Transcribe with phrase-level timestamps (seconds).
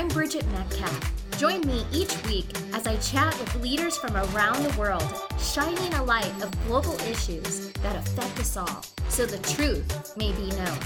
[0.00, 1.12] I'm Bridget Metcalf.
[1.36, 5.04] Join me each week as I chat with leaders from around the world,
[5.38, 10.48] shining a light of global issues that affect us all so the truth may be
[10.56, 10.78] known.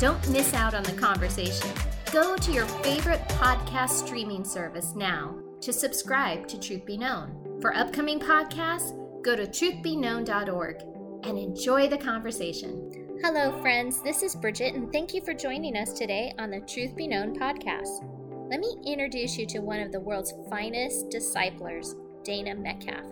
[0.00, 1.70] Don't miss out on the conversation.
[2.10, 7.60] Go to your favorite podcast streaming service now to subscribe to Truth Be Known.
[7.60, 10.82] For upcoming podcasts, go to truthbeknown.org
[11.22, 13.16] and enjoy the conversation.
[13.22, 14.02] Hello, friends.
[14.02, 17.38] This is Bridget, and thank you for joining us today on the Truth Be Known
[17.38, 18.19] podcast.
[18.50, 23.06] Let me introduce you to one of the world's finest disciplers, Dana Metcalf.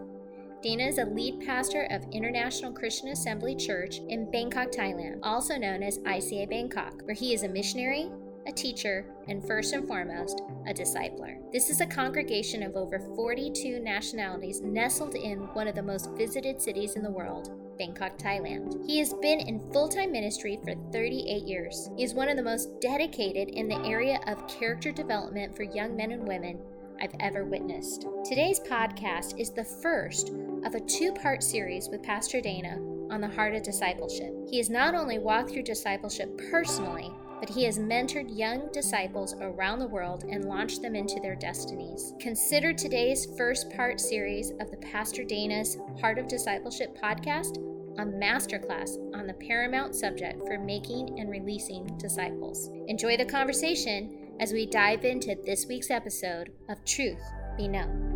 [0.65, 5.85] Dana is a lead pastor of International Christian Assembly Church in Bangkok, Thailand, also known
[5.85, 8.11] as ICA Bangkok, where he is a missionary,
[8.49, 11.39] a teacher, and first and foremost, a discipler.
[11.53, 16.61] This is a congregation of over 42 nationalities nestled in one of the most visited
[16.61, 18.85] cities in the world, Bangkok, Thailand.
[18.87, 21.91] He has been in full time ministry for 38 years.
[21.97, 25.97] He is one of the most dedicated in the area of character development for young
[25.97, 26.59] men and women
[27.01, 28.07] I've ever witnessed.
[28.25, 30.33] Today's podcast is the first
[30.65, 32.79] of a two part series with Pastor Dana
[33.11, 34.35] on the heart of discipleship.
[34.51, 37.11] He has not only walked through discipleship personally,
[37.41, 42.13] but he has mentored young disciples around the world and launched them into their destinies.
[42.19, 47.68] Consider today's first part series of the Pastor Dana's Heart of Discipleship podcast
[47.99, 52.71] a masterclass on the paramount subject for making and releasing disciples.
[52.87, 57.21] Enjoy the conversation as we dive into this week's episode of Truth
[57.57, 58.15] Be Known.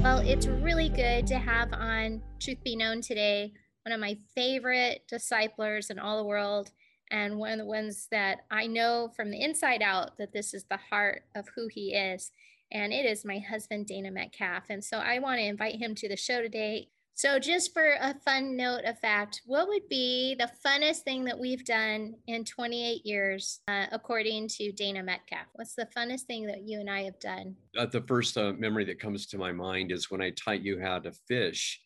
[0.00, 3.52] Well, it's really good to have on Truth Be Known today
[3.84, 6.70] one of my favorite disciplers in all the world
[7.10, 10.64] and one of the ones that I know from the inside out that this is
[10.70, 12.30] the heart of who he is.
[12.70, 14.66] And it is my husband, Dana Metcalf.
[14.70, 16.90] And so I want to invite him to the show today.
[17.20, 21.38] So, just for a fun note of fact, what would be the funnest thing that
[21.38, 25.44] we've done in 28 years, uh, according to Dana Metcalf?
[25.52, 27.56] What's the funnest thing that you and I have done?
[27.76, 30.80] Uh, the first uh, memory that comes to my mind is when I taught you
[30.80, 31.78] how to fish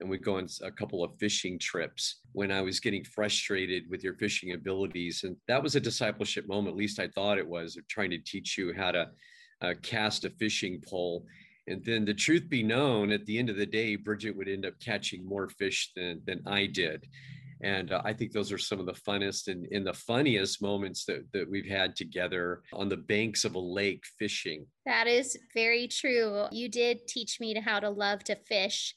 [0.00, 4.02] and we'd go on a couple of fishing trips when I was getting frustrated with
[4.02, 5.22] your fishing abilities.
[5.22, 8.18] And that was a discipleship moment, at least I thought it was, of trying to
[8.18, 9.08] teach you how to
[9.62, 11.24] uh, cast a fishing pole.
[11.66, 14.66] And then the truth be known, at the end of the day, Bridget would end
[14.66, 17.06] up catching more fish than, than I did.
[17.62, 21.04] And uh, I think those are some of the funnest and, and the funniest moments
[21.04, 24.66] that, that we've had together on the banks of a lake fishing.
[24.86, 26.46] That is very true.
[26.50, 28.94] You did teach me to how to love to fish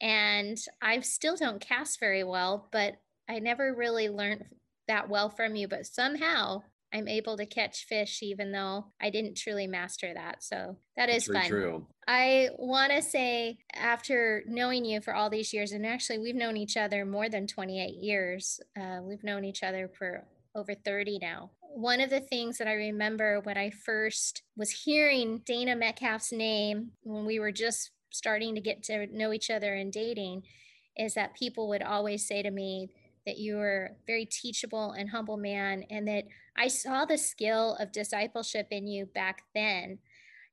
[0.00, 2.96] and I still don't cast very well, but
[3.28, 4.44] I never really learned
[4.86, 5.68] that well from you.
[5.68, 6.62] But somehow
[6.94, 10.44] I'm able to catch fish, even though I didn't truly master that.
[10.44, 11.48] So that is fun.
[11.48, 11.86] True.
[12.06, 16.56] I want to say, after knowing you for all these years, and actually we've known
[16.56, 21.50] each other more than 28 years, uh, we've known each other for over 30 now.
[21.60, 26.92] One of the things that I remember when I first was hearing Dana Metcalf's name
[27.02, 30.44] when we were just starting to get to know each other and dating
[30.96, 32.90] is that people would always say to me
[33.26, 36.24] that you were a very teachable and humble man and that
[36.56, 39.98] I saw the skill of discipleship in you back then.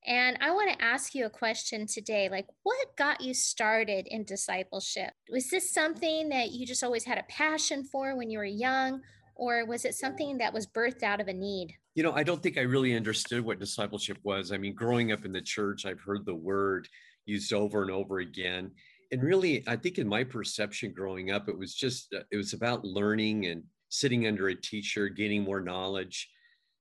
[0.06, 4.24] And I want to ask you a question today like, what got you started in
[4.24, 5.12] discipleship?
[5.30, 9.02] Was this something that you just always had a passion for when you were young?
[9.36, 11.76] Or was it something that was birthed out of a need?
[11.96, 14.52] You know, I don't think I really understood what discipleship was.
[14.52, 16.88] I mean, growing up in the church, I've heard the word,
[17.26, 18.72] used over and over again.
[19.12, 22.54] And really, I think in my perception growing up, it was just, uh, it was
[22.54, 26.30] about learning and sitting under a teacher, gaining more knowledge,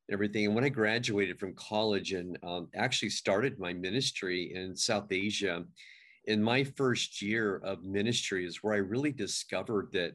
[0.08, 0.46] and everything.
[0.46, 5.64] And when I graduated from college and um, actually started my ministry in South Asia,
[6.26, 10.12] in my first year of ministry is where I really discovered that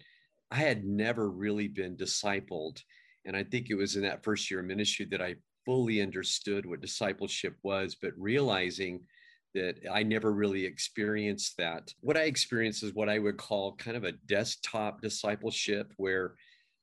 [0.51, 2.81] I had never really been discipled.
[3.25, 6.65] And I think it was in that first year of ministry that I fully understood
[6.65, 9.01] what discipleship was, but realizing
[9.55, 11.93] that I never really experienced that.
[12.01, 16.35] What I experienced is what I would call kind of a desktop discipleship, where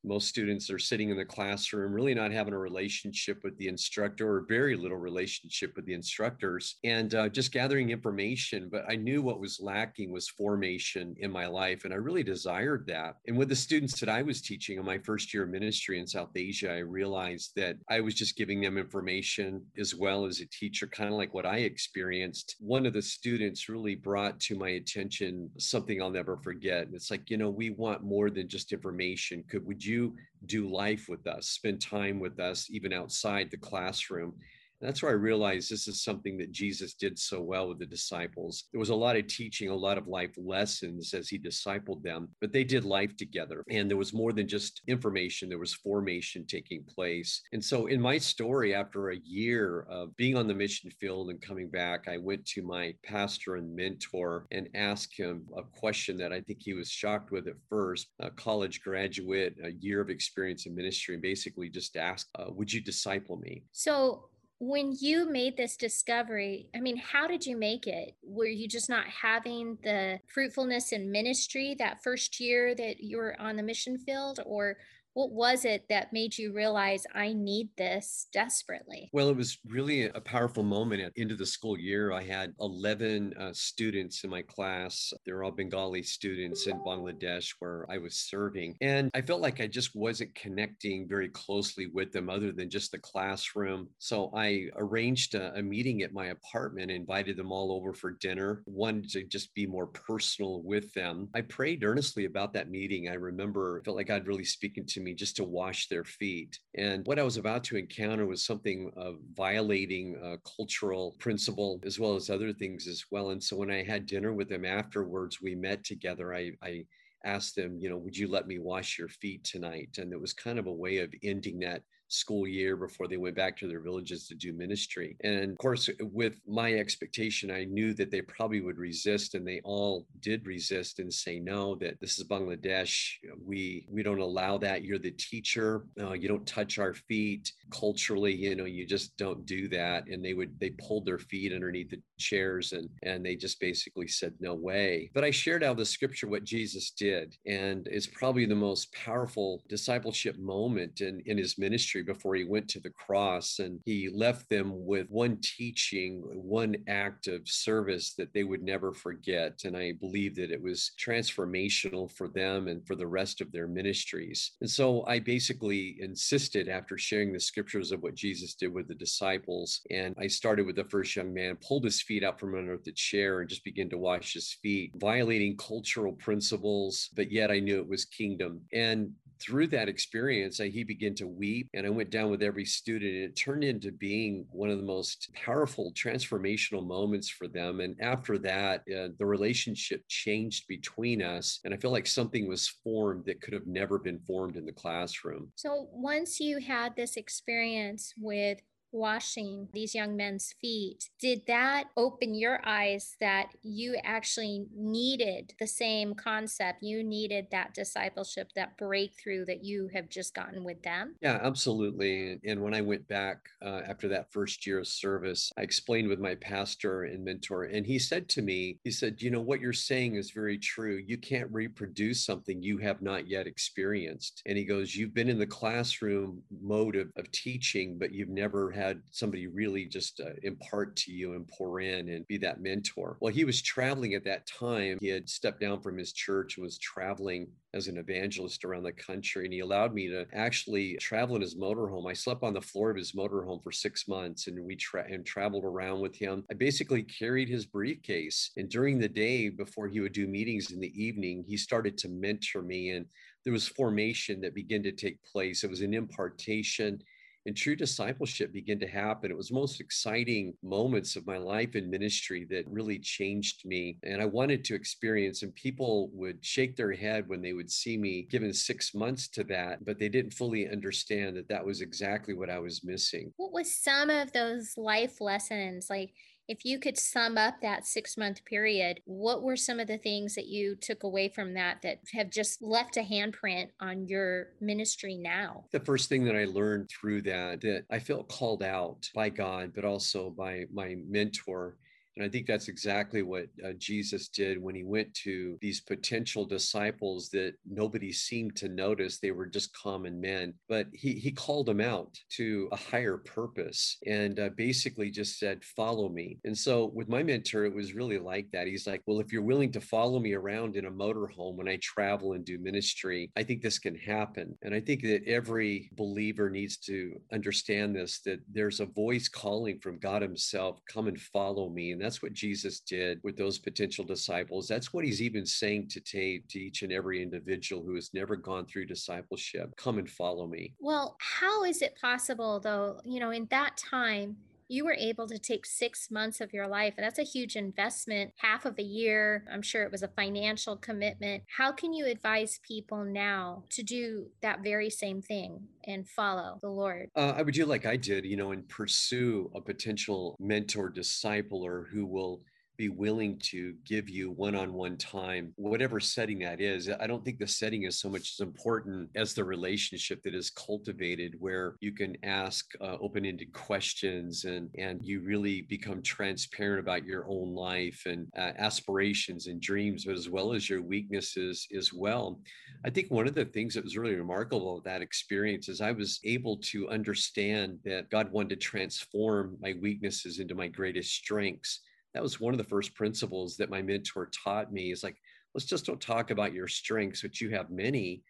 [0.05, 4.29] most students are sitting in the classroom really not having a relationship with the instructor
[4.29, 8.69] or very little relationship with the instructors and uh, just gathering information.
[8.71, 12.87] But i knew what was lacking was formation in my life and i really desired
[12.87, 13.17] that.
[13.27, 16.07] And with the students that i was teaching in my first year of ministry in
[16.07, 20.47] south asia i realized that i was just giving them information as well as a
[20.47, 22.57] teacher kind of like what i experienced.
[22.61, 27.31] One of the students really brought to my attention something i'll never forget it's like
[27.31, 29.45] you know we want more than just information.
[29.49, 30.15] Could would you you
[30.47, 34.35] do life with us, spend time with us, even outside the classroom.
[34.83, 38.65] That's where I realized this is something that Jesus did so well with the disciples.
[38.73, 42.29] There was a lot of teaching, a lot of life lessons as he discipled them,
[42.41, 43.65] but they did life together.
[43.71, 47.41] And there was more than just information, there was formation taking place.
[47.53, 51.41] And so in my story, after a year of being on the mission field and
[51.41, 56.33] coming back, I went to my pastor and mentor and asked him a question that
[56.33, 58.09] I think he was shocked with at first.
[58.21, 62.73] A college graduate, a year of experience in ministry, and basically just asked, uh, Would
[62.73, 63.63] you disciple me?
[63.71, 64.29] So
[64.65, 68.15] when you made this discovery, I mean, how did you make it?
[68.23, 73.35] Were you just not having the fruitfulness in ministry that first year that you were
[73.41, 74.77] on the mission field, or
[75.15, 79.11] what was it that made you realize I need this desperately?
[79.13, 82.13] Well, it was really a powerful moment at the end of the school year.
[82.13, 85.13] I had 11 uh, students in my class.
[85.27, 88.77] They're all Bengali students in Bangladesh where I was serving.
[88.81, 92.93] And I felt like I just wasn't connecting very closely with them other than just
[92.93, 93.89] the classroom.
[93.99, 98.63] So I arranged a, a meeting at my apartment, invited them all over for dinner,
[98.67, 101.29] wanted to just be more personal with them.
[101.35, 103.09] I prayed earnestly about that meeting.
[103.09, 106.59] I remember, felt like God really speaking to me just to wash their feet.
[106.77, 111.99] And what I was about to encounter was something of violating a cultural principle as
[111.99, 113.31] well as other things as well.
[113.31, 116.35] And so when I had dinner with them afterwards, we met together.
[116.35, 116.85] I, I
[117.25, 119.99] asked them, you know, would you let me wash your feet tonight?
[119.99, 123.35] And it was kind of a way of ending that school year before they went
[123.35, 125.17] back to their villages to do ministry.
[125.25, 129.61] And of course, with my expectation, I knew that they probably would resist, and they
[129.65, 131.75] all did resist and say no.
[131.77, 133.15] That this is Bangladesh.
[133.45, 134.85] We we don't allow that.
[134.85, 135.87] You're the teacher.
[135.99, 137.51] Uh, you don't touch our feet.
[137.71, 140.07] Culturally, you know, you just don't do that.
[140.09, 144.09] And they would they pulled their feet underneath the chairs and and they just basically
[144.09, 145.11] said no way.
[145.15, 149.63] But I shared out the scripture what Jesus did, and it's probably the most powerful
[149.69, 153.59] discipleship moment in in his ministry before he went to the cross.
[153.59, 158.93] And he left them with one teaching, one act of service that they would never
[158.93, 159.61] forget.
[159.65, 163.69] And I believe that it was transformational for them and for the rest of their
[163.69, 164.53] ministries.
[164.61, 168.95] And so I basically insisted after sharing the scriptures of what Jesus did with the
[168.95, 169.81] disciples.
[169.91, 172.93] And I started with the first young man, pulled his feet out from under the
[172.93, 177.79] chair and just began to wash his feet, violating cultural principles, but yet I knew
[177.79, 178.61] it was kingdom.
[178.73, 182.65] And through that experience, I, he began to weep, and I went down with every
[182.65, 183.15] student.
[183.15, 187.81] And it turned into being one of the most powerful transformational moments for them.
[187.81, 192.69] And after that, uh, the relationship changed between us, and I feel like something was
[192.69, 195.51] formed that could have never been formed in the classroom.
[195.57, 198.59] So once you had this experience with
[198.93, 205.67] washing these young men's feet, did that open your eyes that you actually needed the
[205.67, 206.83] same concept?
[206.83, 211.15] You needed that discipleship, that breakthrough that you have just gotten with them?
[211.21, 212.39] Yeah, absolutely.
[212.45, 216.21] And when I went back uh, after that first year of service, I explained with
[216.21, 219.73] my pastor and mentor, and he said to me, he said, You know, what you're
[219.73, 221.03] saying is very true.
[221.07, 224.43] You can't reproduce something you have not yet experienced.
[224.47, 228.71] And he goes, You've been in the classroom mode of, of teaching, but you've never
[228.71, 232.61] had had somebody really just uh, impart to you and pour in and be that
[232.61, 233.17] mentor.
[233.21, 234.99] Well, he was traveling at that time.
[235.01, 238.93] He had stepped down from his church and was traveling as an evangelist around the
[238.93, 239.45] country.
[239.45, 242.11] And he allowed me to actually travel in his motorhome.
[242.11, 245.25] I slept on the floor of his motorhome for six months and we tra- and
[245.25, 246.45] traveled around with him.
[246.51, 248.51] I basically carried his briefcase.
[248.57, 252.09] And during the day, before he would do meetings in the evening, he started to
[252.09, 252.91] mentor me.
[252.91, 253.07] And
[253.45, 255.65] there was formation that began to take place.
[255.65, 257.03] It was an impartation
[257.47, 259.31] and true discipleship began to happen.
[259.31, 263.99] It was most exciting moments of my life in ministry that really changed me.
[264.05, 267.97] And I wanted to experience, and people would shake their head when they would see
[267.97, 272.35] me given six months to that, but they didn't fully understand that that was exactly
[272.35, 273.33] what I was missing.
[273.37, 275.89] What was some of those life lessons?
[275.91, 276.13] Like,
[276.49, 280.35] if you could sum up that six month period, what were some of the things
[280.35, 285.17] that you took away from that that have just left a handprint on your ministry
[285.17, 285.65] now?
[285.73, 289.73] The first thing that I learned through that, that I felt called out by God,
[289.75, 291.77] but also by my mentor
[292.17, 296.45] and I think that's exactly what uh, Jesus did when he went to these potential
[296.45, 299.19] disciples that nobody seemed to notice.
[299.19, 303.97] They were just common men, but he, he called them out to a higher purpose
[304.07, 306.39] and uh, basically just said, Follow me.
[306.45, 308.67] And so with my mentor, it was really like that.
[308.67, 311.79] He's like, Well, if you're willing to follow me around in a motorhome when I
[311.83, 314.57] travel and do ministry, I think this can happen.
[314.63, 319.79] And I think that every believer needs to understand this that there's a voice calling
[319.79, 321.93] from God Himself, Come and follow me.
[321.93, 324.67] And that's what Jesus did with those potential disciples.
[324.67, 328.67] That's what he's even saying to, to each and every individual who has never gone
[328.67, 329.75] through discipleship.
[329.77, 330.75] Come and follow me.
[330.81, 334.37] Well, how is it possible, though, you know, in that time,
[334.73, 338.33] you were able to take six months of your life, and that's a huge investment,
[338.39, 339.45] half of a year.
[339.53, 341.43] I'm sure it was a financial commitment.
[341.59, 346.71] How can you advise people now to do that very same thing and follow the
[346.71, 347.11] Lord?
[347.15, 351.85] Uh, I would do like I did, you know, and pursue a potential mentor discipler
[351.91, 352.41] who will
[352.77, 356.89] be willing to give you one-on-one time whatever setting that is.
[356.89, 360.51] I don't think the setting is so much as important as the relationship that is
[360.51, 367.05] cultivated where you can ask uh, open-ended questions and and you really become transparent about
[367.05, 371.93] your own life and uh, aspirations and dreams but as well as your weaknesses as
[371.93, 372.41] well.
[372.85, 375.93] I think one of the things that was really remarkable of that experience is i
[375.93, 381.81] was able to understand that god wanted to transform my weaknesses into my greatest strengths
[382.15, 385.17] that was one of the first principles that my mentor taught me is like
[385.55, 388.23] let's just don't talk about your strengths which you have many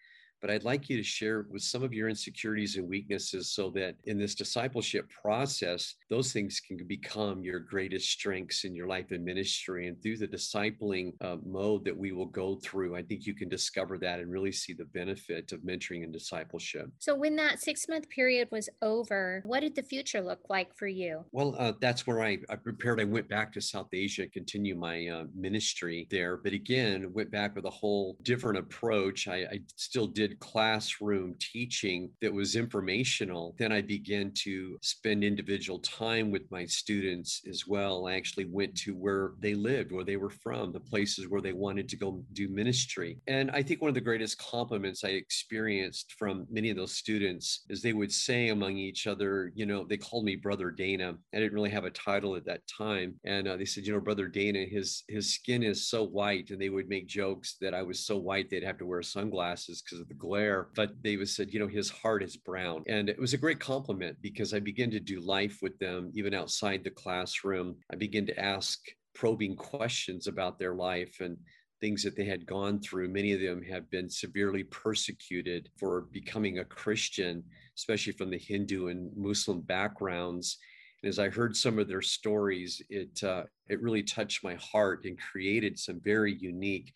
[0.42, 3.94] but I'd like you to share with some of your insecurities and weaknesses so that
[4.04, 9.24] in this discipleship process, those things can become your greatest strengths in your life and
[9.24, 9.86] ministry.
[9.86, 13.48] And through the discipling uh, mode that we will go through, I think you can
[13.48, 16.90] discover that and really see the benefit of mentoring and discipleship.
[16.98, 20.88] So, when that six month period was over, what did the future look like for
[20.88, 21.24] you?
[21.30, 23.00] Well, uh, that's where I, I, prepared.
[23.00, 26.36] I went back to South Asia, to continue my uh, ministry there.
[26.36, 29.28] But again, went back with a whole different approach.
[29.28, 35.78] I, I still did classroom teaching that was informational, then I began to spend individual
[35.80, 38.06] time with my students as well.
[38.06, 41.52] I actually went to where they lived, where they were from, the places where they
[41.52, 43.18] wanted to go do ministry.
[43.26, 47.64] And I think one of the greatest compliments I experienced from many of those students
[47.68, 51.14] is they would say among each other, you know, they called me Brother Dana.
[51.34, 53.14] I didn't really have a title at that time.
[53.24, 56.50] And uh, they said, you know, Brother Dana, his his skin is so white.
[56.50, 59.82] And they would make jokes that I was so white they'd have to wear sunglasses
[59.82, 62.84] because of the glare, but they said, you know, his heart is brown.
[62.86, 66.32] And it was a great compliment because I began to do life with them even
[66.32, 67.74] outside the classroom.
[67.92, 68.78] I began to ask
[69.16, 71.36] probing questions about their life and
[71.80, 73.08] things that they had gone through.
[73.08, 77.42] Many of them have been severely persecuted for becoming a Christian,
[77.76, 80.58] especially from the Hindu and Muslim backgrounds.
[81.02, 85.04] And as I heard some of their stories, it uh, it really touched my heart
[85.04, 86.92] and created some very unique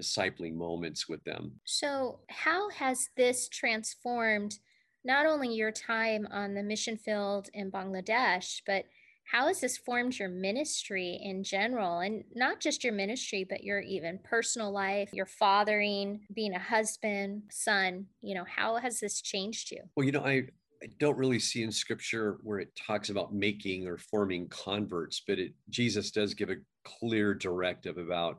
[0.00, 1.52] discipling moments with them.
[1.64, 4.58] So, how has this transformed
[5.04, 8.84] not only your time on the mission field in Bangladesh, but
[9.24, 13.80] how has this formed your ministry in general and not just your ministry but your
[13.80, 19.70] even personal life your fathering being a husband son you know how has this changed
[19.70, 20.42] you well you know i
[20.82, 25.38] I don't really see in scripture where it talks about making or forming converts, but
[25.38, 28.38] it, Jesus does give a clear directive about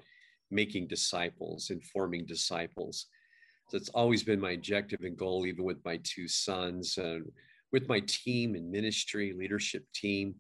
[0.51, 3.08] making disciples and forming disciples.
[3.70, 7.20] So it's always been my objective and goal, even with my two sons, uh,
[7.72, 10.36] with my team and ministry leadership team,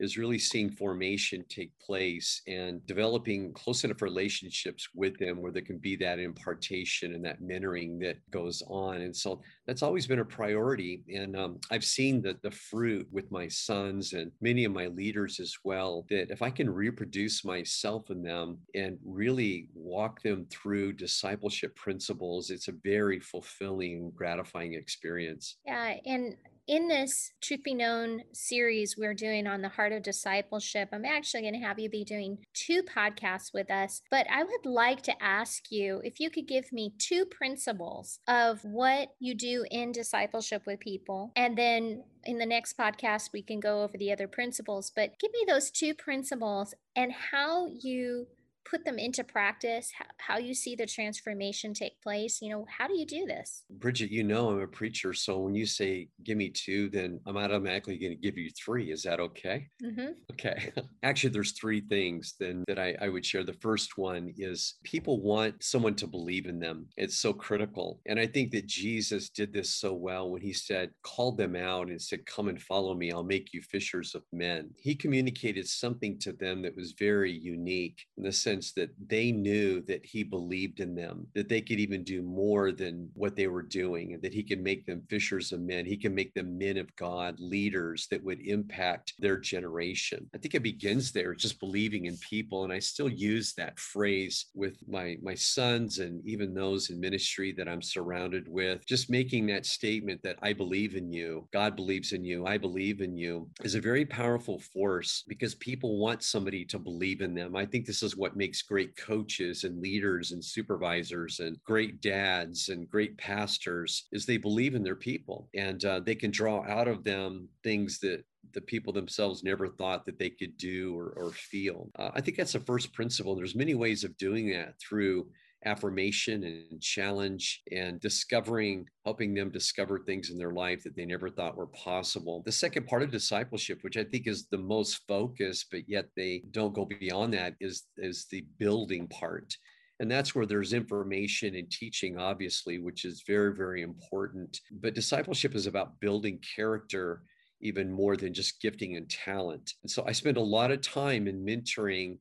[0.00, 5.62] is really seeing formation take place and developing close enough relationships with them where there
[5.62, 8.96] can be that impartation and that mentoring that goes on.
[9.02, 11.02] And so that's always been a priority.
[11.14, 15.40] And um, I've seen the, the fruit with my sons and many of my leaders
[15.40, 20.94] as well, that if I can reproduce myself in them and really walk them through
[20.94, 25.56] discipleship principles, it's a very fulfilling, gratifying experience.
[25.64, 25.94] Yeah.
[26.04, 26.36] And
[26.66, 31.42] in this Truth Be Known series we're doing on the heart of discipleship, I'm actually
[31.42, 34.02] going to have you be doing two podcasts with us.
[34.10, 38.64] But I would like to ask you if you could give me two principles of
[38.64, 41.32] what you do in discipleship with people.
[41.36, 44.90] And then in the next podcast, we can go over the other principles.
[44.94, 48.26] But give me those two principles and how you
[48.68, 52.40] put them into practice, how, you see the transformation take place.
[52.42, 53.64] You know, how do you do this?
[53.70, 55.14] Bridget, you know I'm a preacher.
[55.14, 58.92] So when you say give me two, then I'm automatically going to give you three.
[58.92, 59.68] Is that okay?
[59.82, 60.12] Mm-hmm.
[60.32, 60.72] Okay.
[61.02, 63.44] Actually, there's three things then that I, I would share.
[63.44, 66.86] The first one is people want someone to believe in them.
[66.96, 68.00] It's so critical.
[68.06, 71.88] And I think that Jesus did this so well when he said, called them out
[71.88, 73.12] and said, Come and follow me.
[73.12, 74.70] I'll make you fishers of men.
[74.76, 79.32] He communicated something to them that was very unique in the sense sense that they
[79.32, 83.48] knew that he believed in them, that they could even do more than what they
[83.48, 85.84] were doing, and that he could make them fishers of men.
[85.84, 90.28] He can make them men of God, leaders that would impact their generation.
[90.34, 92.64] I think it begins there, just believing in people.
[92.64, 97.52] And I still use that phrase with my, my sons and even those in ministry
[97.52, 102.12] that I'm surrounded with, just making that statement that I believe in you, God believes
[102.12, 106.64] in you, I believe in you is a very powerful force because people want somebody
[106.64, 107.54] to believe in them.
[107.54, 112.00] I think this is what makes makes great coaches and leaders and supervisors and great
[112.00, 116.64] dads and great pastors is they believe in their people and uh, they can draw
[116.68, 121.08] out of them things that the people themselves never thought that they could do or,
[121.16, 121.90] or feel.
[121.98, 123.34] Uh, I think that's the first principle.
[123.34, 125.26] There's many ways of doing that through
[125.64, 131.30] affirmation and challenge and discovering, helping them discover things in their life that they never
[131.30, 132.42] thought were possible.
[132.44, 136.42] The second part of discipleship, which I think is the most focused, but yet they
[136.50, 139.56] don't go beyond that, is, is the building part.
[139.98, 144.60] And that's where there's information and teaching, obviously, which is very, very important.
[144.70, 147.22] But discipleship is about building character
[147.62, 149.72] even more than just gifting and talent.
[149.82, 152.18] And so I spend a lot of time in mentoring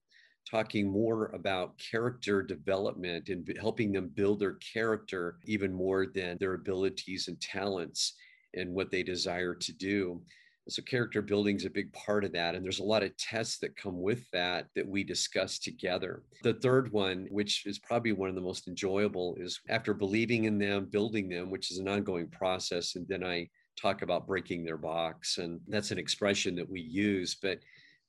[0.49, 6.53] talking more about character development and helping them build their character even more than their
[6.53, 8.13] abilities and talents
[8.53, 10.21] and what they desire to do.
[10.67, 12.55] So character building is a big part of that.
[12.55, 16.23] And there's a lot of tests that come with that that we discuss together.
[16.41, 20.57] The third one, which is probably one of the most enjoyable, is after believing in
[20.57, 22.95] them, building them, which is an ongoing process.
[22.95, 23.47] And then I
[23.79, 25.37] talk about breaking their box.
[25.37, 27.35] And that's an expression that we use.
[27.39, 27.59] But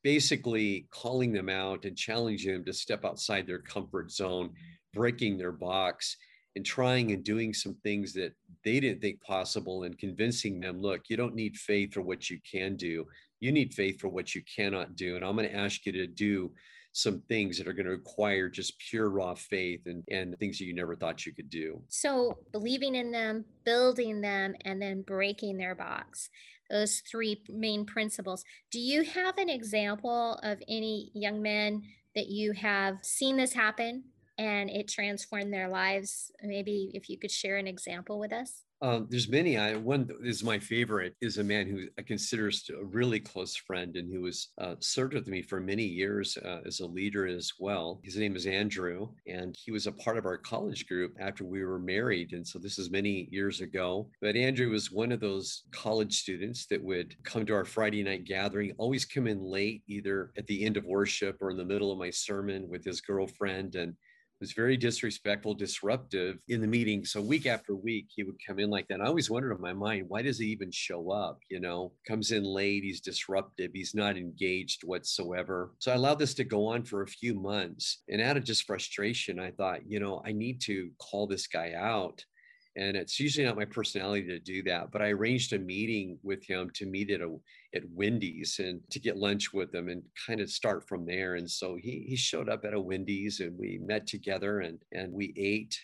[0.07, 4.49] basically calling them out and challenging them to step outside their comfort zone,
[4.93, 6.15] breaking their box,
[6.55, 8.31] and trying and doing some things that
[8.63, 12.39] they didn't think possible and convincing them look, you don't need faith for what you
[12.49, 13.05] can do.
[13.41, 15.17] You need faith for what you cannot do.
[15.17, 16.53] And I'm going to ask you to do
[16.93, 20.63] some things that are going to require just pure raw faith and, and things that
[20.63, 21.81] you never thought you could do.
[21.89, 26.29] So, believing in them, building them, and then breaking their box
[26.69, 28.43] those three main principles.
[28.71, 31.83] Do you have an example of any young men
[32.15, 34.03] that you have seen this happen
[34.37, 36.31] and it transformed their lives?
[36.43, 38.63] Maybe if you could share an example with us.
[38.81, 39.57] Um, there's many.
[39.57, 43.95] I one is my favorite is a man who I consider a really close friend
[43.95, 47.51] and who was uh, served with me for many years uh, as a leader as
[47.59, 47.99] well.
[48.03, 51.63] His name is Andrew, and he was a part of our college group after we
[51.63, 54.09] were married, and so this is many years ago.
[54.21, 58.25] But Andrew was one of those college students that would come to our Friday night
[58.25, 61.91] gathering, always come in late, either at the end of worship or in the middle
[61.91, 63.95] of my sermon with his girlfriend, and
[64.39, 67.05] was very disrespectful, disruptive in the meeting.
[67.05, 68.95] So week after week, he would come in like that.
[68.95, 71.39] And I always wondered in my mind, why does he even show up?
[71.49, 75.71] You know, comes in late, he's disruptive, he's not engaged whatsoever.
[75.79, 78.03] So I allowed this to go on for a few months.
[78.09, 81.73] And out of just frustration, I thought, you know, I need to call this guy
[81.75, 82.23] out
[82.77, 86.45] and it's usually not my personality to do that but i arranged a meeting with
[86.45, 87.35] him to meet at a
[87.75, 91.49] at wendy's and to get lunch with him and kind of start from there and
[91.49, 95.33] so he he showed up at a wendy's and we met together and and we
[95.35, 95.77] ate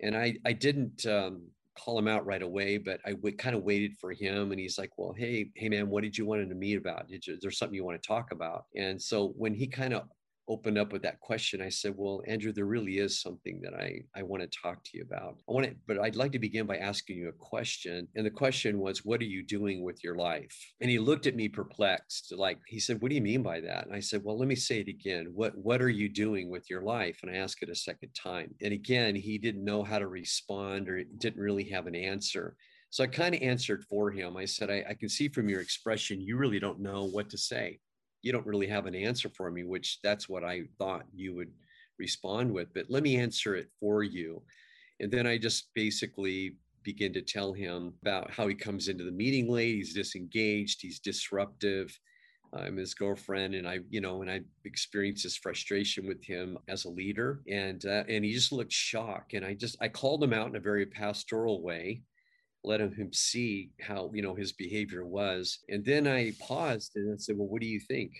[0.00, 1.42] and i i didn't um,
[1.78, 4.50] call him out right away, but I kind of waited for him.
[4.50, 7.06] And he's like, well, hey, hey man, what did you want to meet about?
[7.08, 8.64] Is there something you want to talk about?
[8.74, 10.08] And so when he kind of
[10.48, 14.00] opened up with that question, I said, Well, Andrew, there really is something that I,
[14.16, 15.36] I want to talk to you about.
[15.48, 18.08] I want to, but I'd like to begin by asking you a question.
[18.16, 20.56] And the question was, What are you doing with your life?
[20.80, 23.86] And he looked at me perplexed, like he said, What do you mean by that?
[23.86, 25.30] And I said, Well, let me say it again.
[25.34, 27.20] What what are you doing with your life?
[27.22, 28.54] And I asked it a second time.
[28.62, 32.56] And again, he didn't know how to respond or didn't really have an answer.
[32.90, 34.36] So I kind of answered for him.
[34.36, 37.36] I said, I, I, can see from your expression, you really don't know what to
[37.36, 37.80] say
[38.28, 41.50] you don't really have an answer for me, which that's what I thought you would
[41.98, 42.68] respond with.
[42.74, 44.42] But let me answer it for you.
[45.00, 49.10] And then I just basically begin to tell him about how he comes into the
[49.10, 51.98] meeting late, he's disengaged, he's disruptive.
[52.52, 56.84] I'm his girlfriend, and I, you know, and I experienced this frustration with him as
[56.84, 59.34] a leader, and uh, and he just looked shocked.
[59.34, 62.02] And I just I called him out in a very pastoral way,
[62.64, 65.60] let him see how you know his behavior was.
[65.68, 68.12] And then i paused and i said well what do you think?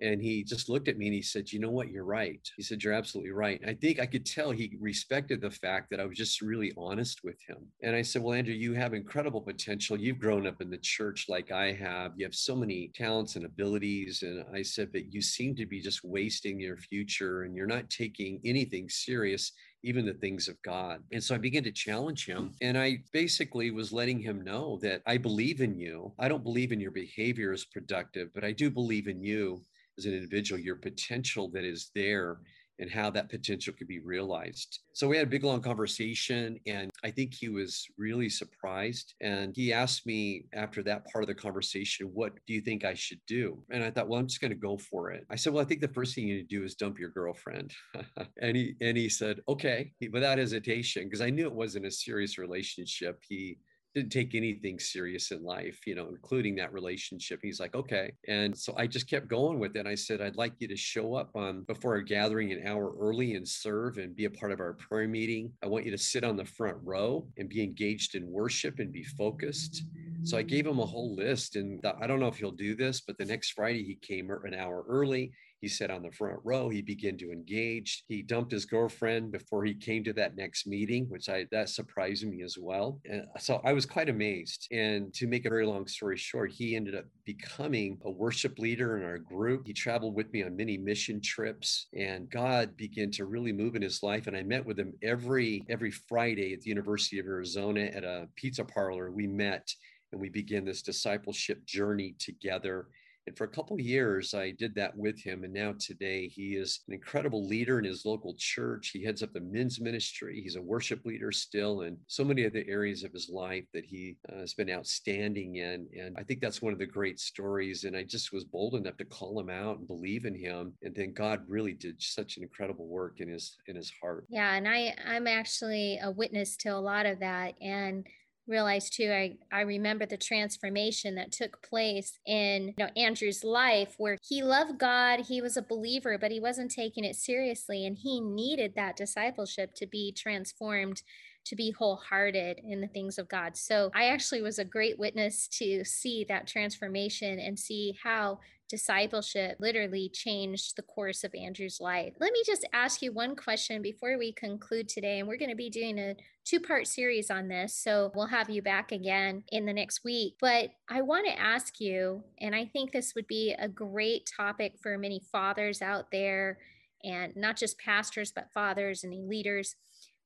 [0.00, 1.90] And he just looked at me and he said you know what?
[1.90, 2.40] You're right.
[2.56, 3.60] He said you're absolutely right.
[3.66, 7.22] I think i could tell he respected the fact that i was just really honest
[7.24, 7.58] with him.
[7.82, 9.98] And i said well andrew you have incredible potential.
[9.98, 12.12] You've grown up in the church like i have.
[12.16, 14.22] You have so many talents and abilities.
[14.22, 17.90] And i said but you seem to be just wasting your future and you're not
[17.90, 21.02] taking anything serious even the things of God.
[21.12, 22.50] And so I began to challenge him.
[22.50, 22.52] Mm.
[22.60, 26.12] And I basically was letting him know that I believe in you.
[26.18, 29.62] I don't believe in your behavior as productive, but I do believe in you
[29.98, 32.38] as an individual, your potential that is there
[32.78, 34.80] and how that potential could be realized.
[34.94, 39.14] So we had a big long conversation, and I think he was really surprised.
[39.20, 42.94] And he asked me after that part of the conversation, What do you think I
[42.94, 43.62] should do?
[43.70, 45.24] And I thought, Well, I'm just going to go for it.
[45.30, 47.10] I said, Well, I think the first thing you need to do is dump your
[47.10, 47.72] girlfriend.
[48.40, 52.38] and he and he said, Okay, without hesitation, because I knew it wasn't a serious
[52.38, 53.22] relationship.
[53.28, 53.58] He
[53.94, 57.40] didn't take anything serious in life, you know, including that relationship.
[57.42, 58.12] He's like, okay.
[58.26, 59.86] And so I just kept going with it.
[59.86, 63.34] I said, I'd like you to show up on before our gathering an hour early
[63.34, 65.52] and serve and be a part of our prayer meeting.
[65.62, 68.92] I want you to sit on the front row and be engaged in worship and
[68.92, 69.82] be focused.
[70.24, 73.00] So I gave him a whole list, and I don't know if he'll do this,
[73.00, 75.32] but the next Friday he came er, an hour early.
[75.62, 76.68] He sat on the front row.
[76.68, 78.02] He began to engage.
[78.08, 82.26] He dumped his girlfriend before he came to that next meeting, which I that surprised
[82.26, 83.00] me as well.
[83.08, 84.66] And so I was quite amazed.
[84.72, 88.96] And to make a very long story short, he ended up becoming a worship leader
[88.96, 89.68] in our group.
[89.68, 93.82] He traveled with me on many mission trips, and God began to really move in
[93.82, 94.26] his life.
[94.26, 98.26] And I met with him every every Friday at the University of Arizona at a
[98.34, 99.12] pizza parlor.
[99.12, 99.72] We met
[100.10, 102.88] and we began this discipleship journey together
[103.26, 105.44] and for a couple years, I did that with him.
[105.44, 108.90] And now today, he is an incredible leader in his local church.
[108.92, 110.40] He heads up the men's ministry.
[110.42, 114.16] He's a worship leader still, and so many other areas of his life that he
[114.32, 115.86] uh, has been outstanding in.
[115.98, 117.84] And I think that's one of the great stories.
[117.84, 120.72] And I just was bold enough to call him out and believe in him.
[120.82, 124.26] And then God really did such an incredible work in his in his heart.
[124.28, 127.54] Yeah, and I I'm actually a witness to a lot of that.
[127.60, 128.06] And
[128.46, 133.94] realize too i i remember the transformation that took place in you know andrew's life
[133.98, 137.98] where he loved god he was a believer but he wasn't taking it seriously and
[137.98, 141.02] he needed that discipleship to be transformed
[141.44, 143.56] to be wholehearted in the things of God.
[143.56, 149.56] So I actually was a great witness to see that transformation and see how discipleship
[149.60, 152.14] literally changed the course of Andrew's life.
[152.18, 155.18] Let me just ask you one question before we conclude today.
[155.18, 157.74] And we're going to be doing a two part series on this.
[157.74, 160.34] So we'll have you back again in the next week.
[160.40, 164.74] But I want to ask you, and I think this would be a great topic
[164.82, 166.58] for many fathers out there,
[167.04, 169.76] and not just pastors, but fathers and leaders.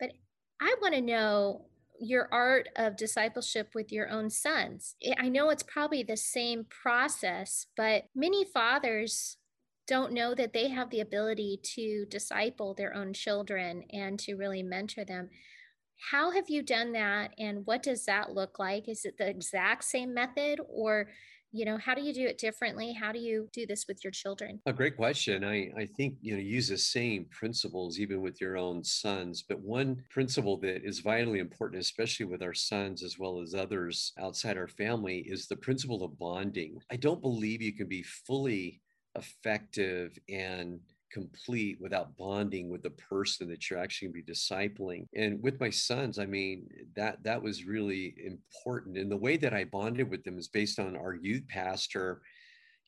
[0.00, 0.12] But
[0.60, 1.66] I want to know
[1.98, 4.96] your art of discipleship with your own sons.
[5.18, 9.38] I know it's probably the same process, but many fathers
[9.86, 14.62] don't know that they have the ability to disciple their own children and to really
[14.62, 15.30] mentor them.
[15.98, 18.88] How have you done that and what does that look like?
[18.88, 21.08] Is it the exact same method or
[21.52, 22.92] you know how do you do it differently?
[22.92, 24.60] How do you do this with your children?
[24.66, 25.44] A great question.
[25.44, 29.60] I i think you know use the same principles even with your own sons but
[29.60, 34.58] one principle that is vitally important especially with our sons as well as others outside
[34.58, 36.78] our family is the principle of bonding.
[36.90, 38.82] I don't believe you can be fully
[39.16, 40.80] effective and
[41.12, 45.06] complete without bonding with the person that you're actually going to be discipling.
[45.14, 48.98] And with my sons, I mean, that that was really important.
[48.98, 52.22] And the way that I bonded with them is based on our youth pastor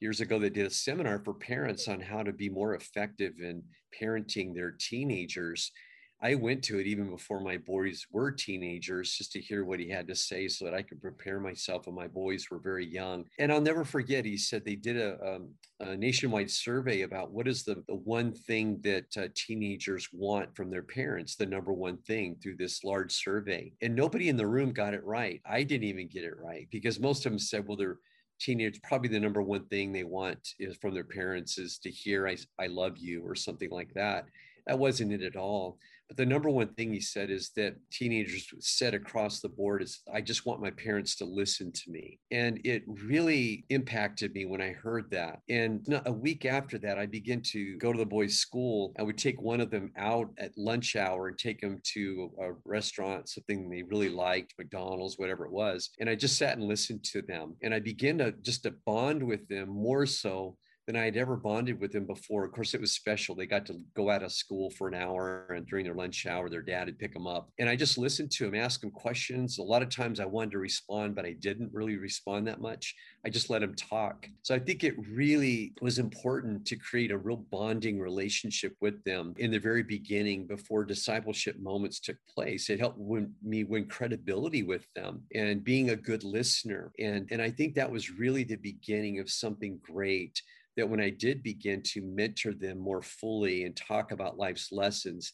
[0.01, 3.63] years ago they did a seminar for parents on how to be more effective in
[4.01, 5.73] parenting their teenagers
[6.21, 9.89] I went to it even before my boys were teenagers just to hear what he
[9.89, 13.25] had to say so that I could prepare myself when my boys were very young.
[13.39, 17.47] And I'll never forget, he said they did a, um, a nationwide survey about what
[17.47, 21.99] is the, the one thing that uh, teenagers want from their parents, the number one
[21.99, 23.73] thing through this large survey.
[23.81, 25.41] And nobody in the room got it right.
[25.49, 27.99] I didn't even get it right because most of them said, well, they're
[28.41, 32.29] teenagers probably the number one thing they want is from their parents is to hear
[32.29, 34.27] I, I love you or something like that
[34.67, 35.79] that wasn't it at all
[36.09, 40.01] but the number one thing he said is that teenagers said across the board is,
[40.13, 42.19] I just want my parents to listen to me.
[42.31, 45.41] And it really impacted me when I heard that.
[45.51, 48.95] And a week after that, I began to go to the boys' school.
[48.99, 52.53] I would take one of them out at lunch hour and take them to a
[52.65, 55.91] restaurant, something they really liked, McDonald's, whatever it was.
[56.01, 57.57] And I just sat and listened to them.
[57.63, 60.57] And I began to just to bond with them more so
[60.89, 62.47] than I had ever bonded with them before.
[62.47, 63.35] Of course, it was special.
[63.35, 66.49] They got to go out of school for an hour, and during their lunch hour,
[66.49, 67.51] their dad would pick them up.
[67.59, 69.59] And I just listened to them, ask them questions.
[69.59, 72.95] A lot of times I wanted to respond, but I didn't really respond that much.
[73.23, 74.27] I just let them talk.
[74.41, 79.35] So I think it really was important to create a real bonding relationship with them
[79.37, 82.71] in the very beginning before discipleship moments took place.
[82.71, 86.93] It helped win, me win credibility with them and being a good listener.
[86.99, 90.41] And, and I think that was really the beginning of something great
[90.79, 95.33] that when I did begin to mentor them more fully and talk about life's lessons,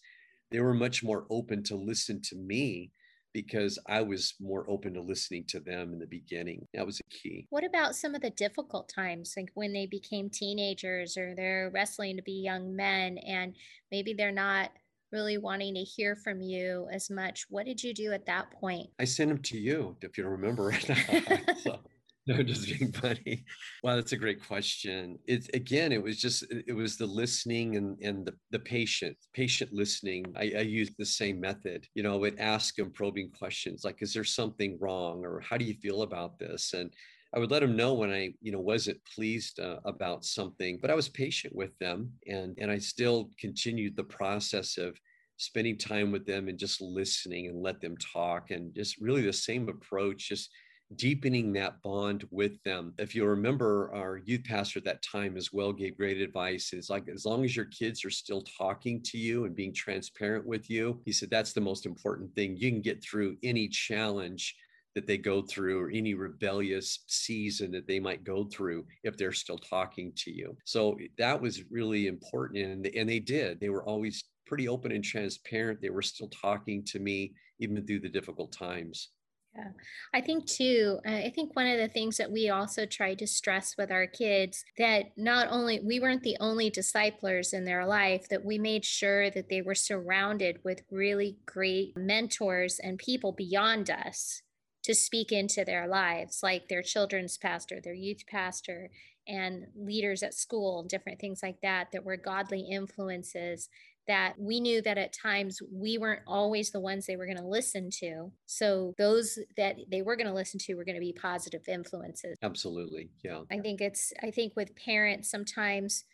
[0.51, 2.91] they were much more open to listen to me
[3.35, 6.67] because I was more open to listening to them in the beginning.
[6.73, 7.47] That was a key.
[7.51, 12.17] What about some of the difficult times, like when they became teenagers or they're wrestling
[12.17, 13.55] to be young men and
[13.93, 14.71] maybe they're not
[15.13, 17.45] really wanting to hear from you as much?
[17.51, 18.89] What did you do at that point?
[18.99, 20.73] I sent them to you, if you remember
[21.63, 21.81] so.
[22.27, 23.45] No, just being funny.
[23.83, 25.19] Wow, that's a great question.
[25.27, 29.75] It's again, it was just it was the listening and and the, the patient, patient
[29.75, 30.25] listening.
[30.35, 31.87] I, I used the same method.
[31.95, 35.23] You know, I would ask them probing questions like, is there something wrong?
[35.25, 36.73] Or how do you feel about this?
[36.73, 36.91] And
[37.35, 40.91] I would let them know when I, you know, wasn't pleased uh, about something, but
[40.91, 44.97] I was patient with them, and and I still continued the process of
[45.37, 49.33] spending time with them and just listening and let them talk, and just really the
[49.33, 50.49] same approach, just
[50.97, 52.95] deepening that bond with them.
[52.99, 56.73] If you remember, our youth pastor at that time as well gave great advice.
[56.73, 60.47] It's like as long as your kids are still talking to you and being transparent
[60.47, 62.57] with you, he said that's the most important thing.
[62.57, 64.55] You can get through any challenge
[64.95, 69.33] that they go through or any rebellious season that they might go through if they're
[69.33, 70.57] still talking to you.
[70.65, 72.65] So that was really important.
[72.65, 73.59] And, and they did.
[73.59, 75.81] They were always pretty open and transparent.
[75.81, 79.09] They were still talking to me even through the difficult times.
[79.57, 79.71] Yeah,
[80.13, 83.27] I think too, uh, I think one of the things that we also try to
[83.27, 88.29] stress with our kids that not only we weren't the only disciplers in their life,
[88.31, 93.91] that we made sure that they were surrounded with really great mentors and people beyond
[93.91, 94.43] us
[94.83, 98.91] to speak into their lives, like their children's pastor, their youth pastor,
[99.27, 103.69] and leaders at school, different things like that, that were godly influences
[104.07, 107.47] that we knew that at times we weren't always the ones they were going to
[107.47, 108.31] listen to.
[108.47, 112.37] So those that they were going to listen to were going to be positive influences.
[112.43, 113.11] Absolutely.
[113.23, 113.41] Yeah.
[113.51, 116.05] I think it's, I think with parents, sometimes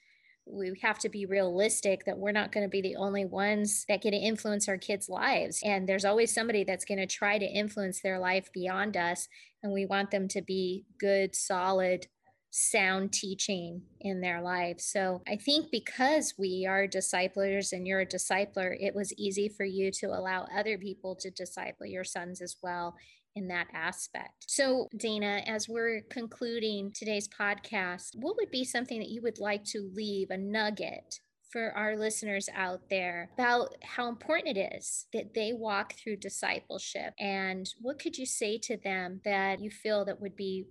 [0.46, 4.02] we have to be realistic that we're not going to be the only ones that
[4.02, 5.60] get to influence our kids' lives.
[5.64, 9.28] And there's always somebody that's going to try to influence their life beyond us.
[9.62, 12.06] And we want them to be good, solid,
[12.50, 14.84] sound teaching in their lives.
[14.84, 19.64] So I think because we are disciplers and you're a discipler, it was easy for
[19.64, 22.96] you to allow other people to disciple your sons as well
[23.36, 24.44] in that aspect.
[24.48, 29.64] So, Dana, as we're concluding today's podcast, what would be something that you would like
[29.66, 35.34] to leave a nugget for our listeners out there about how important it is that
[35.34, 40.20] they walk through discipleship and what could you say to them that you feel that
[40.20, 40.64] would be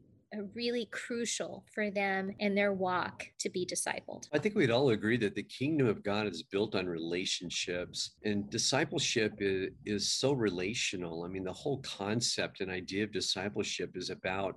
[0.54, 4.28] really crucial for them in their walk to be discipled.
[4.32, 8.50] I think we'd all agree that the kingdom of God is built on relationships, and
[8.50, 11.24] discipleship is, is so relational.
[11.24, 14.56] I mean, the whole concept and idea of discipleship is about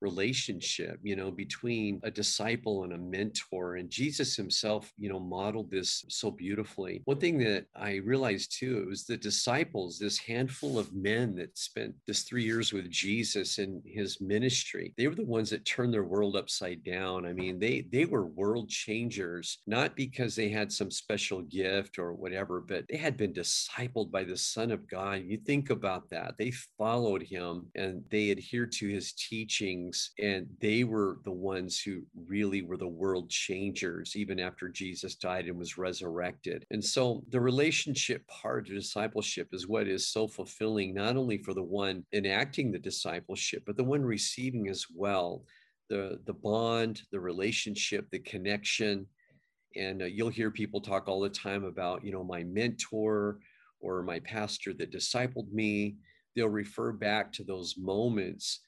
[0.00, 5.70] relationship you know between a disciple and a mentor and jesus himself you know modeled
[5.70, 7.02] this so beautifully.
[7.04, 11.56] One thing that i realized too it was the disciples this handful of men that
[11.56, 15.92] spent this three years with jesus in his ministry they were the ones that turned
[15.92, 17.26] their world upside down.
[17.26, 22.12] I mean they they were world changers not because they had some special gift or
[22.12, 25.22] whatever but they had been discipled by the son of god.
[25.24, 26.34] You think about that.
[26.38, 30.10] They followed him and they adhered to his teaching things.
[30.18, 35.46] And they were the ones who really were the world changers, even after Jesus died
[35.46, 36.64] and was resurrected.
[36.70, 41.54] And so the relationship part of discipleship is what is so fulfilling, not only for
[41.54, 45.44] the one enacting the discipleship, but the one receiving as well.
[45.88, 49.06] The, the bond, the relationship, the connection.
[49.74, 53.38] And uh, you'll hear people talk all the time about, you know, my mentor
[53.80, 55.96] or my pastor that discipled me.
[56.36, 58.60] They'll refer back to those moments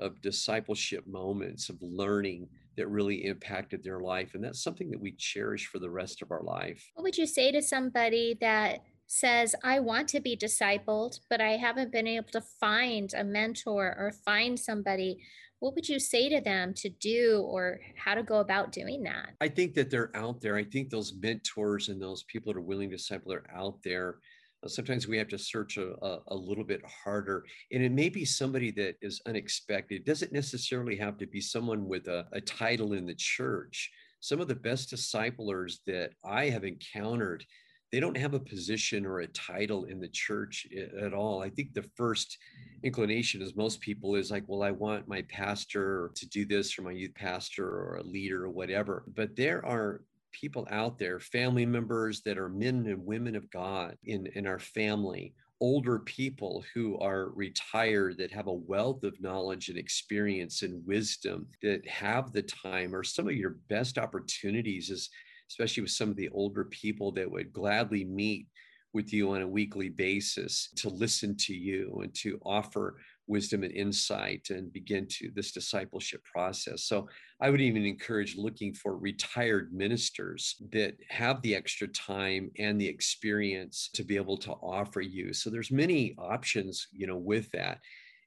[0.00, 4.34] of discipleship moments of learning that really impacted their life.
[4.34, 6.90] And that's something that we cherish for the rest of our life.
[6.94, 11.56] What would you say to somebody that says, I want to be discipled, but I
[11.56, 15.18] haven't been able to find a mentor or find somebody?
[15.58, 19.34] What would you say to them to do or how to go about doing that?
[19.42, 20.56] I think that they're out there.
[20.56, 24.18] I think those mentors and those people that are willing to disciple are out there
[24.64, 28.08] Uh, sometimes we have to search a, a, a, little bit harder and it may
[28.08, 29.96] be somebody that is unexpected.
[29.96, 33.90] It doesn't necessarily have to be someone with a, a title in the church.
[34.20, 37.44] Some of the best disciplers that i have encountered
[37.92, 41.42] they don't have a position or a title in the church eh, at all.
[41.42, 42.38] I think the first
[42.82, 46.82] inclination as most people is like well i want my pastor to do this or
[46.82, 50.00] my youth pastor or a leader or whatever but there are
[50.32, 54.58] people out there, family members that are men and women of God in, in our
[54.58, 60.86] family, older people who are retired that have a wealth of knowledge and experience and
[60.86, 65.10] wisdom that have the time or some of your best opportunities is
[65.50, 68.46] especially with some of the older people that would gladly meet
[68.92, 72.96] with you on a weekly basis to listen to you and to offer
[73.30, 76.82] wisdom and insight and begin to this discipleship process.
[76.82, 77.08] So
[77.40, 82.88] I would even encourage looking for retired ministers that have the extra time and the
[82.88, 85.32] experience to be able to offer you.
[85.32, 87.78] So there's many options, you know, with that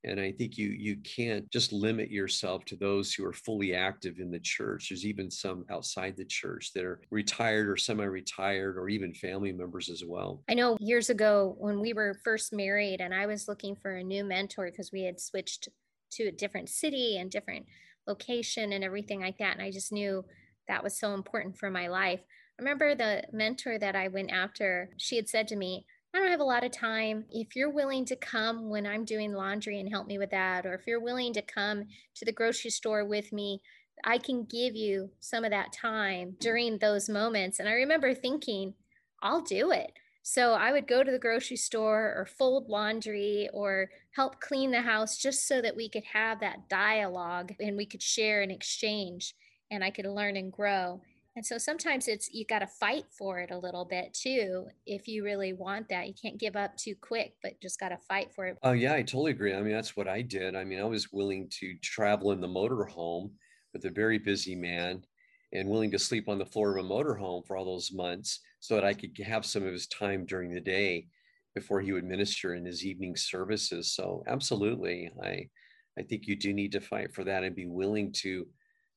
[0.04, 4.20] and i think you you can't just limit yourself to those who are fully active
[4.20, 4.90] in the church.
[4.90, 9.90] There's even some outside the church that are retired or semi-retired or even family members
[9.90, 10.44] as well.
[10.50, 14.04] I know years ago when we were first married and i was looking for a
[14.04, 15.70] new mentor because we had switched
[16.12, 17.66] to a different city and different
[18.08, 20.24] location and everything like that and i just knew
[20.68, 22.22] that was so important for my life.
[22.22, 26.30] I remember the mentor that I went after, she had said to me, I don't
[26.30, 27.26] have a lot of time.
[27.32, 30.76] If you're willing to come when I'm doing laundry and help me with that, or
[30.76, 33.62] if you're willing to come to the grocery store with me,
[34.04, 37.60] I can give you some of that time during those moments.
[37.60, 38.76] And I remember thinking,
[39.24, 39.92] I'll do it.
[40.22, 44.82] So I would go to the grocery store or fold laundry or help clean the
[44.82, 49.34] house just so that we could have that dialogue and we could share and exchange
[49.72, 51.02] and I could learn and grow.
[51.36, 55.08] And so sometimes it's you got to fight for it a little bit too if
[55.08, 56.08] you really want that.
[56.08, 58.58] You can't give up too quick, but just got to fight for it.
[58.62, 59.54] Oh yeah, I totally agree.
[59.54, 60.56] I mean, that's what I did.
[60.56, 63.32] I mean, I was willing to travel in the motorhome
[63.74, 65.04] with a very busy man
[65.52, 68.76] and willing to sleep on the floor of a motorhome for all those months so
[68.76, 71.08] that I could have some of his time during the day
[71.56, 73.94] before he would minister in his evening services.
[73.94, 75.50] So absolutely, I
[75.98, 78.48] I think you do need to fight for that and be willing to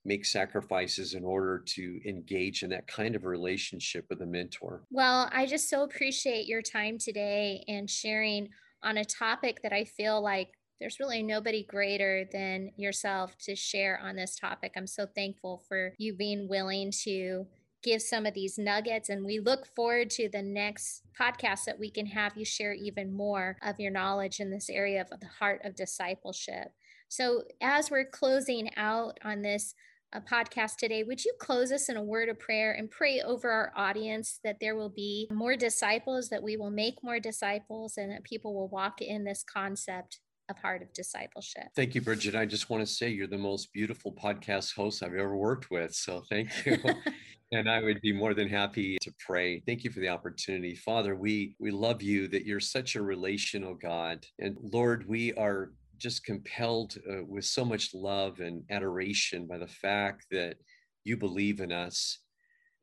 [0.06, 4.84] make sacrifices in order to engage in that kind of relationship with a mentor.
[4.90, 8.48] Well, I just so appreciate your time today and sharing
[8.82, 13.98] on a topic that I feel like there's really nobody greater than yourself to share
[14.02, 14.72] on this topic.
[14.76, 17.46] I'm so thankful for you being willing to
[17.82, 19.08] give some of these nuggets.
[19.08, 23.12] And we look forward to the next podcast that we can have you share even
[23.12, 26.72] more of your knowledge in this area of the heart of discipleship.
[27.08, 29.74] So, as we're closing out on this
[30.16, 33.50] uh, podcast today, would you close us in a word of prayer and pray over
[33.50, 38.10] our audience that there will be more disciples, that we will make more disciples, and
[38.10, 41.64] that people will walk in this concept of heart of discipleship.
[41.74, 42.34] Thank you, Bridget.
[42.34, 45.92] I just want to say you're the most beautiful podcast host I've ever worked with.
[45.92, 46.78] So thank you.
[47.52, 49.60] and I would be more than happy to pray.
[49.66, 50.76] Thank you for the opportunity.
[50.76, 54.24] Father, we we love you that you're such a relational God.
[54.38, 59.66] And Lord, we are just compelled uh, with so much love and adoration by the
[59.66, 60.56] fact that
[61.04, 62.18] you believe in us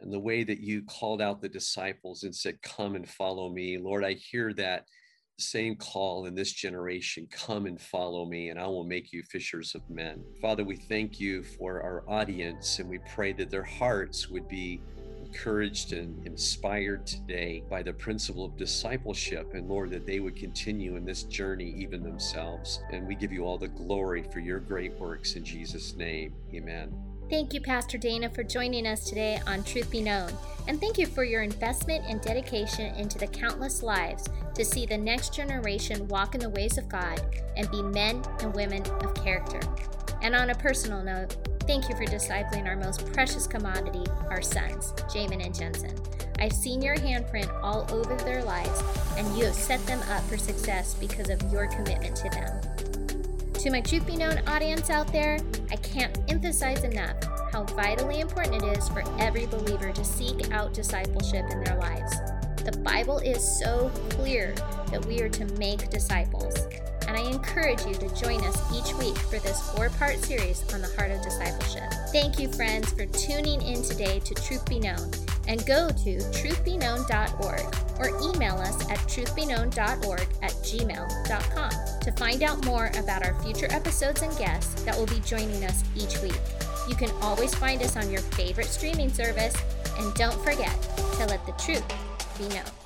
[0.02, 3.78] and the way that you called out the disciples and said, Come and follow me.
[3.78, 4.86] Lord, I hear that
[5.40, 9.76] same call in this generation come and follow me, and I will make you fishers
[9.76, 10.24] of men.
[10.42, 14.82] Father, we thank you for our audience, and we pray that their hearts would be
[15.34, 19.56] encouraged and inspired today by the principle of discipleship.
[19.56, 22.82] And Lord, that they would continue in this journey even themselves.
[22.92, 26.36] And we give you all the glory for your great works in Jesus' name.
[26.54, 26.94] Amen.
[27.30, 30.30] Thank you, Pastor Dana, for joining us today on Truth Be Known.
[30.68, 34.98] And thank you for your investment and dedication into the countless lives to see the
[34.98, 37.22] next generation walk in the ways of God
[37.58, 39.62] and be men and women of character.
[40.22, 44.92] And on a personal note, thank you for discipling our most precious commodity, our sons,
[45.10, 45.98] Jamin and Jensen.
[46.40, 48.84] I've seen your handprint all over their lives,
[49.18, 53.54] and you have set them up for success because of your commitment to them.
[53.54, 55.40] To my Truth Be Known audience out there,
[55.72, 57.16] I can't emphasize enough
[57.52, 62.14] how vitally important it is for every believer to seek out discipleship in their lives.
[62.64, 64.54] The Bible is so clear
[64.92, 66.68] that we are to make disciples.
[67.14, 70.82] And I encourage you to join us each week for this four part series on
[70.82, 71.84] the heart of discipleship.
[72.12, 75.12] Thank you, friends, for tuning in today to Truth Be Known.
[75.48, 81.72] And go to truthbeknown.org or email us at truthbeknown.org at gmail.com
[82.02, 85.84] to find out more about our future episodes and guests that will be joining us
[85.96, 86.42] each week.
[86.90, 89.56] You can always find us on your favorite streaming service,
[90.00, 90.82] and don't forget
[91.18, 91.84] to let the truth
[92.40, 92.83] be known.